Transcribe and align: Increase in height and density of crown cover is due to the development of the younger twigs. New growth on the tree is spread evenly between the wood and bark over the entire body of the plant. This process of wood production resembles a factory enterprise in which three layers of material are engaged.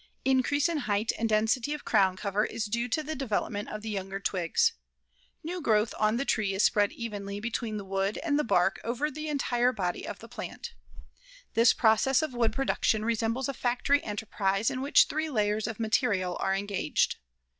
Increase 0.25 0.67
in 0.67 0.77
height 0.89 1.11
and 1.19 1.29
density 1.29 1.75
of 1.75 1.85
crown 1.85 2.17
cover 2.17 2.43
is 2.43 2.65
due 2.65 2.87
to 2.87 3.03
the 3.03 3.13
development 3.13 3.69
of 3.69 3.83
the 3.83 3.89
younger 3.89 4.19
twigs. 4.19 4.73
New 5.43 5.61
growth 5.61 5.93
on 5.99 6.17
the 6.17 6.25
tree 6.25 6.55
is 6.55 6.63
spread 6.63 6.91
evenly 6.91 7.39
between 7.39 7.77
the 7.77 7.85
wood 7.85 8.17
and 8.23 8.47
bark 8.47 8.81
over 8.83 9.11
the 9.11 9.27
entire 9.29 9.71
body 9.71 10.07
of 10.07 10.17
the 10.17 10.27
plant. 10.27 10.73
This 11.53 11.71
process 11.71 12.23
of 12.23 12.33
wood 12.33 12.51
production 12.51 13.05
resembles 13.05 13.47
a 13.47 13.53
factory 13.53 14.03
enterprise 14.03 14.71
in 14.71 14.81
which 14.81 15.05
three 15.05 15.29
layers 15.29 15.67
of 15.67 15.79
material 15.79 16.35
are 16.39 16.55
engaged. 16.55 17.17